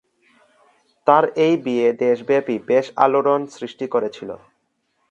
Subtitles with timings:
[1.07, 4.29] তার এই বিয়ে দেশব্যাপী বেশ আলোড়ন সৃষ্টি করেছিল।